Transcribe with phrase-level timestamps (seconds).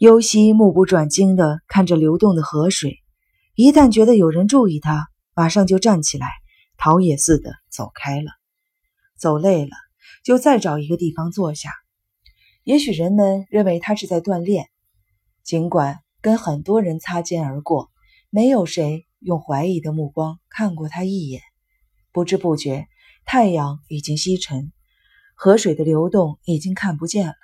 [0.00, 3.00] 尤西目不转睛地看着流动的河水，
[3.54, 6.26] 一旦觉得有人注意他，马上就站起来，
[6.78, 8.30] 逃也似的走开了。
[9.18, 9.72] 走累了，
[10.24, 11.68] 就再找一个地方坐下。
[12.64, 14.70] 也许人们认为他是在锻炼，
[15.44, 17.90] 尽管跟很多人擦肩而过，
[18.30, 21.42] 没有谁用怀疑的目光看过他一眼。
[22.10, 22.86] 不知不觉，
[23.26, 24.72] 太阳已经西沉，
[25.34, 27.34] 河水的流动已经看不见了。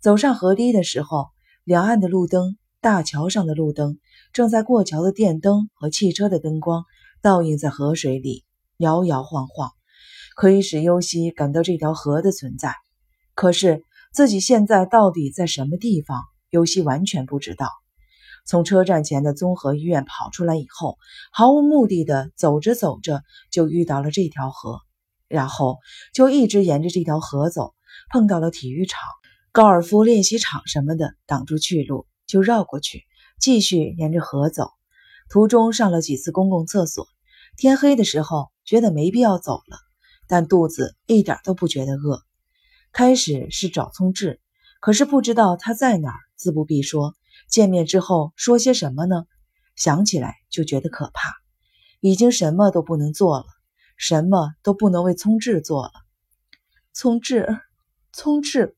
[0.00, 1.28] 走上河堤的时候，
[1.64, 3.98] 两岸的路灯、大桥上的路灯，
[4.32, 6.84] 正在过桥的电灯和汽车的灯光
[7.20, 8.44] 倒映在河水里，
[8.76, 9.70] 摇摇晃晃，
[10.36, 12.74] 可以使尤西感到这条河的存在。
[13.34, 13.82] 可是。
[14.14, 16.22] 自己现在到底在什么地方？
[16.48, 17.68] 尤西完全不知道。
[18.46, 20.98] 从车站前的综合医院跑出来以后，
[21.32, 24.78] 毫无目的的走着走着，就遇到了这条河，
[25.26, 25.78] 然后
[26.12, 27.74] 就一直沿着这条河走，
[28.12, 29.00] 碰到了体育场、
[29.54, 33.04] 高尔夫练习场什么的，挡住去路，就绕过去，
[33.38, 34.72] 继续沿着河走。
[35.28, 37.06] 途中上了几次公共厕所。
[37.56, 39.78] 天黑的时候，觉得没必要走了，
[40.26, 42.20] 但肚子一点都不觉得饿。
[42.90, 44.40] 开始是找聪智，
[44.80, 46.18] 可是不知道他在哪儿。
[46.34, 47.14] 自不必说，
[47.46, 49.24] 见面之后说些什么呢？
[49.76, 51.32] 想起来就觉得可怕。
[52.00, 53.46] 已经什么都不能做了，
[53.96, 55.92] 什么都不能为聪智做了。
[56.92, 57.60] 聪智，
[58.12, 58.76] 聪智，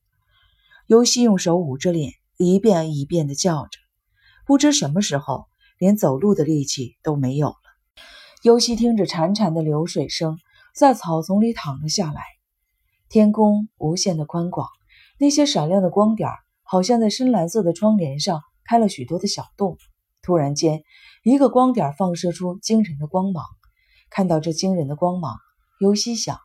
[0.87, 3.77] 尤西用手捂着脸，一遍一遍地叫着。
[4.45, 7.55] 不知什么时候，连走路的力气都没有了。
[8.41, 10.39] 尤西听着潺潺的流水声，
[10.73, 12.21] 在草丛里躺了下来。
[13.09, 14.69] 天空无限的宽广，
[15.19, 16.29] 那些闪亮的光点
[16.63, 19.77] 好像在深蓝色的窗帘上开了许多的小洞。
[20.21, 20.83] 突然间，
[21.21, 23.43] 一个光点放射出惊人的光芒。
[24.09, 25.35] 看到这惊人的光芒，
[25.81, 26.39] 尤西想：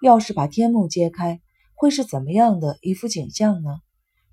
[0.00, 1.40] 要是把天幕揭开，
[1.82, 3.80] 会是怎么样的一幅景象呢？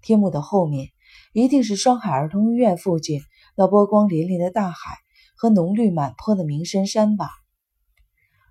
[0.04, 0.90] 天幕的后面，
[1.34, 3.22] 一定是双海儿童医院附近
[3.58, 4.78] 那波光粼粼的大海
[5.36, 7.32] 和浓绿满坡的鸣深山吧。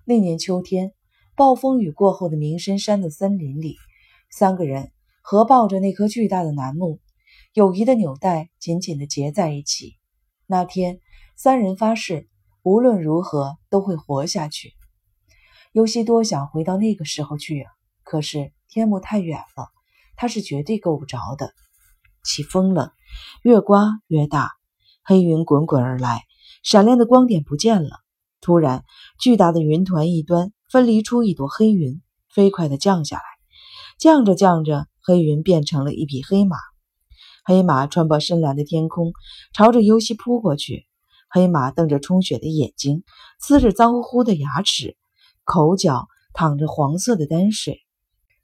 [0.03, 0.91] 那年秋天。
[1.37, 3.77] 暴风雨过后的鸣深山的森林里，
[4.29, 4.91] 三个人
[5.21, 6.99] 合抱着那棵巨大的楠木，
[7.53, 9.95] 友谊的纽带紧紧地结在一起。
[10.45, 10.99] 那天，
[11.37, 12.27] 三人发誓，
[12.61, 14.73] 无论如何都会活下去。
[15.71, 17.71] 尤西多想回到那个时候去啊，
[18.03, 19.67] 可是天幕太远了，
[20.15, 21.53] 他是绝对够不着的。
[22.23, 22.93] 起风了，
[23.41, 24.51] 越刮越大，
[25.03, 26.23] 黑云滚滚而来，
[26.63, 27.89] 闪亮的光点不见了。
[28.41, 28.85] 突然，
[29.19, 30.53] 巨大的云团一端。
[30.71, 31.99] 分离出一朵黑云，
[32.31, 33.23] 飞快地降下来。
[33.97, 36.57] 降着降着，黑云变成了一匹黑马。
[37.43, 39.11] 黑马穿过深蓝的天空，
[39.51, 40.85] 朝着尤西扑过去。
[41.27, 43.03] 黑马瞪着充血的眼睛，
[43.41, 44.95] 呲着脏乎乎的牙齿，
[45.43, 47.81] 口角淌着黄色的丹水。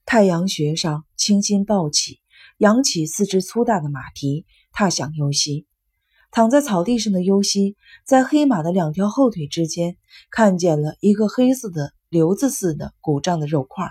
[0.05, 2.21] 太阳穴上青筋暴起，
[2.57, 5.67] 扬起四只粗大的马蹄，踏向尤西。
[6.31, 9.97] 躺在草地上的尤西，在黑马的两条后腿之间，
[10.29, 11.93] 看见了一个黑色的。
[12.07, 13.89] 瘤子似的鼓胀的肉块，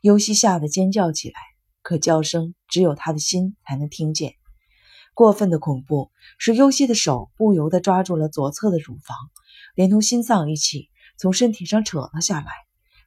[0.00, 1.38] 尤西吓得尖叫起来，
[1.82, 4.32] 可叫声只有他的心才能听见。
[5.12, 9.14] 过分的恐怖使尤西的手不由得抓住了左侧的乳房，
[9.74, 12.50] 连同心脏一起从身体上扯了下来，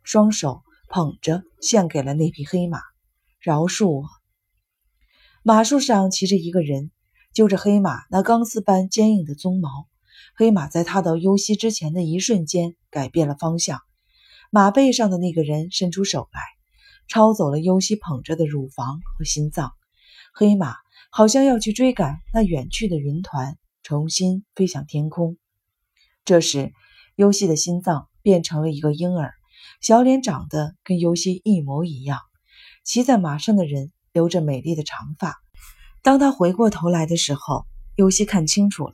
[0.04, 2.82] 双手捧着献给了那匹黑马。
[3.40, 4.04] 饶恕我！
[5.42, 6.92] 马术上骑着一个人，
[7.34, 9.88] 揪着黑马那钢丝般坚硬的鬃毛。
[10.36, 13.80] 黑马在踏到尤西之前的一瞬间改变了方向。
[14.52, 16.42] 马背上的那个人伸出手来，
[17.08, 19.72] 抄走了尤西捧着的乳房和心脏。
[20.34, 20.76] 黑马
[21.10, 25.38] 好像要去追赶那远去的云团，重新飞向天空。
[26.26, 26.74] 这时，
[27.16, 29.34] 尤西的心脏变成了一个婴儿，
[29.82, 32.20] 小脸长得跟尤西一模一样。
[32.84, 35.36] 骑在马上的人留着美丽的长发。
[36.02, 38.94] 当他回过头来的时候，尤西看清楚了，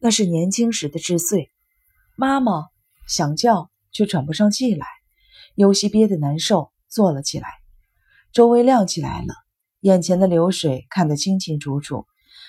[0.00, 1.50] 那是年轻时的智穗。
[2.16, 2.66] 妈妈
[3.06, 3.70] 想叫。
[3.94, 4.86] 却喘不上气来，
[5.54, 7.48] 尤西憋得难受，坐了起来。
[8.32, 9.34] 周围亮起来了，
[9.80, 12.06] 眼前的流水看得清清楚楚，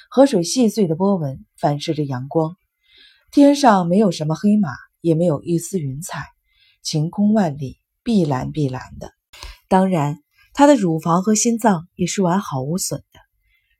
[0.09, 2.55] 河水细碎的波纹反射着阳光。
[3.29, 4.69] 天上没有什么黑马，
[5.01, 6.23] 也没有一丝云彩，
[6.83, 9.13] 晴空万里，碧蓝碧蓝的。
[9.69, 10.21] 当然，
[10.53, 13.19] 他的乳房和心脏也是完好无损的，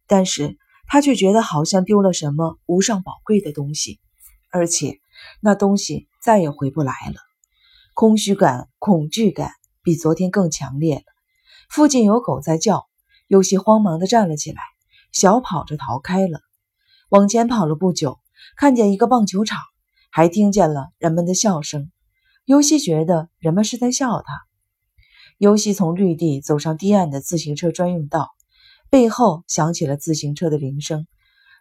[0.08, 0.58] 但是
[0.88, 4.00] 他却觉得好像丢了什么无上宝贵的东西，
[4.50, 5.00] 而且
[5.42, 7.20] 那东西再也回不来了。
[7.94, 9.52] 空虚感、恐惧感
[9.84, 11.04] 比昨天更强烈了。
[11.70, 12.88] 附近有狗在叫，
[13.28, 14.62] 有些慌忙地站了起来，
[15.12, 16.40] 小跑着逃开了。
[17.10, 18.20] 往前跑了不久，
[18.56, 19.60] 看见一个棒球场，
[20.10, 21.92] 还听见了人们的笑声。
[22.46, 24.26] 尤西觉得人们是在笑他。
[25.38, 28.32] 尤西从绿地走上堤岸的自行车专用道，
[28.90, 31.08] 背后响起了自行车的铃声。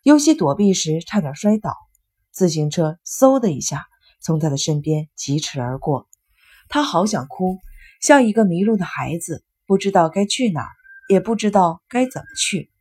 [0.02, 1.76] 尤西躲避时差点摔倒，
[2.32, 3.84] 自行车嗖的一下
[4.20, 6.08] 从他的身边疾驰而过。
[6.68, 7.58] 他好想哭，
[8.00, 10.70] 像一个迷路的孩子，不知道该去哪儿，
[11.08, 12.72] 也不知道该怎么去。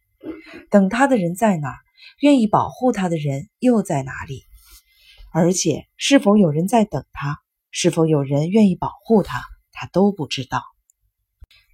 [0.71, 1.77] 等他的人在哪儿？
[2.19, 4.44] 愿意保护他的人又在哪里？
[5.31, 7.39] 而且，是否有人在等他？
[7.71, 9.41] 是否有人愿意保护他？
[9.71, 10.62] 他都不知道。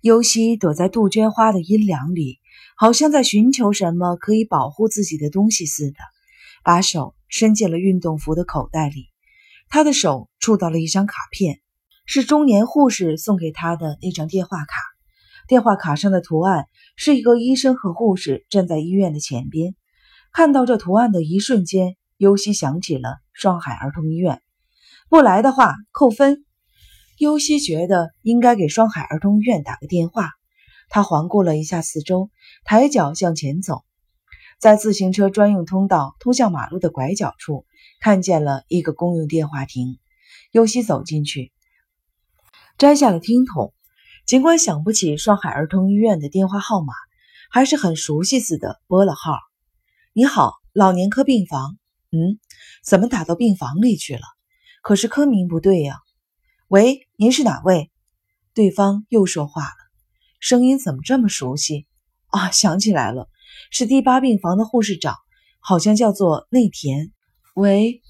[0.01, 2.39] 尤西躲在杜鹃花的阴凉里，
[2.77, 5.97] 好像在寻求什么可以保护自己的东西似的，
[6.63, 9.07] 把手伸进了运动服的口袋里。
[9.69, 11.59] 他的手触到了一张卡片，
[12.05, 14.79] 是中年护士送给他的那张电话卡。
[15.47, 19.75] 电话卡上的图案是一个医生和护士站在医院的前边。
[20.31, 24.41] 看到这图案的一瞬间，尤西想起了上海儿童医院。
[25.09, 26.44] 不来的话扣分。
[27.18, 30.31] 尤西觉得应该给双海儿童医院打个电话。
[30.89, 32.30] 他环顾了一下四周，
[32.63, 33.83] 抬脚向前走，
[34.59, 37.65] 在自行车专用通道通向马路的拐角处，
[38.00, 39.98] 看见了一个公用电话亭。
[40.51, 41.51] 尤西走进去，
[42.77, 43.74] 摘下了听筒。
[44.25, 46.94] 尽管想不起双海儿童医院的电话号码，
[47.50, 49.39] 还是很熟悉似的拨了号。
[50.13, 51.77] 你好，老年科病房。
[52.12, 52.39] 嗯，
[52.83, 54.21] 怎么打到病房里去了？
[54.88, 55.98] 可是科名不对呀。
[56.69, 57.92] 喂，您是哪位？
[58.54, 59.75] 对方又说话了，
[60.39, 61.86] 声音怎么这么熟悉
[62.28, 62.51] 啊？
[62.51, 63.28] 想起来了，
[63.69, 65.18] 是第八病房的护士长，
[65.60, 67.12] 好像叫做内田。
[67.54, 68.01] 喂，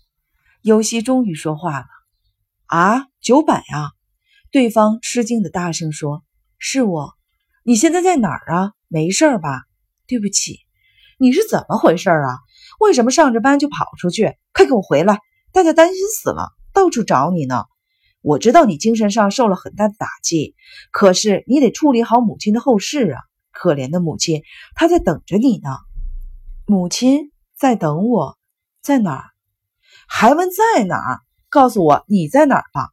[0.62, 1.88] 尤西终于说话了。
[2.68, 3.94] 啊，九板呀！
[4.52, 6.24] 对方吃惊的大声说
[6.60, 7.16] ：“是我。
[7.64, 8.74] 你现在在哪儿啊？
[8.88, 9.64] 没事吧？
[10.06, 10.60] 对不起。”
[11.18, 12.38] 你是怎么回事啊？
[12.80, 14.38] 为什么上着班就跑出去？
[14.54, 15.18] 快给我回来！
[15.52, 17.64] 大家担心死了，到处找你呢。
[18.22, 20.54] 我知道你精神上受了很大的打击，
[20.92, 23.20] 可是你得处理好母亲的后事啊！
[23.52, 24.44] 可怜的母亲，
[24.76, 25.72] 她在等着你呢。
[26.68, 28.38] 母亲在等我，
[28.84, 29.24] 在哪儿？
[30.08, 31.22] 还问在哪儿？
[31.50, 32.90] 告诉我你在哪儿吧。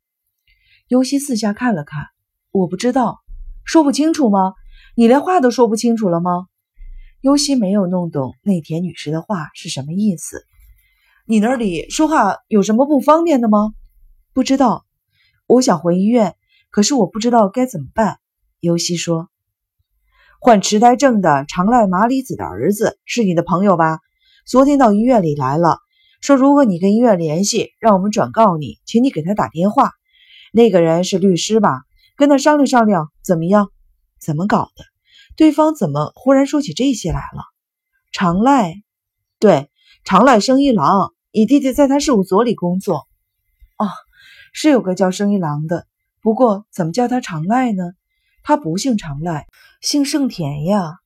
[0.88, 2.06] 尤西四下看了看，
[2.52, 3.18] 我不知道，
[3.66, 4.54] 说不清楚吗？
[4.96, 6.46] 你连话都说不清楚了吗？
[7.20, 10.46] 尤西没有弄懂内田女士的话是什么意思。
[11.26, 13.72] 你那里说话有什么不方便的吗？
[14.34, 14.84] 不知道。
[15.46, 16.36] 我想回医院，
[16.70, 18.18] 可是我不知道该怎么办。
[18.60, 19.30] 尤西说
[20.38, 24.00] ：“患痴呆症的长濑麻里子的儿子是你的朋友吧？
[24.44, 25.78] 昨天到医院里来了，
[26.20, 29.92] 说如果你跟医院联系，让我们转告你，请你给他打电话。
[30.52, 31.84] 那个人是律师吧？
[32.16, 33.70] 跟他商量商量，怎么样？
[34.20, 34.84] 怎么搞的？”
[35.36, 37.44] 对方怎么忽然说起这些来了？
[38.12, 38.82] 长赖，
[39.38, 39.70] 对，
[40.04, 43.08] 长赖生一郎，你弟弟在他事务所里工作。
[43.78, 43.88] 哦，
[44.52, 45.86] 是有个叫生一郎的，
[46.20, 47.92] 不过怎么叫他长赖呢？
[48.42, 49.46] 他不姓长赖，
[49.80, 50.98] 姓盛田呀。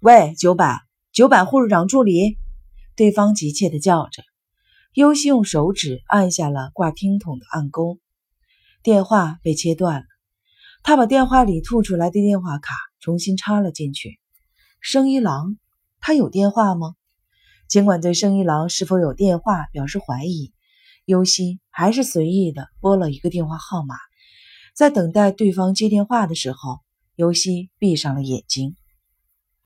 [0.00, 0.80] 喂，九百，
[1.12, 2.36] 九百护士长助理。
[2.96, 4.22] 对方急切地叫着。
[4.94, 7.98] 优希用手指按下了挂听筒的按钩，
[8.82, 10.06] 电话被切断了。
[10.82, 12.74] 他把电话里吐出来的电话卡。
[13.00, 14.20] 重新插了进去。
[14.80, 15.56] 生一郎，
[15.98, 16.94] 他有电话吗？
[17.72, 20.52] 尽管对生一郎是否有电话表示怀疑，
[21.06, 23.94] 尤西还是随意的拨了一个电话号码。
[24.74, 26.80] 在等待对方接电话的时候，
[27.16, 28.76] 尤西闭上了眼睛。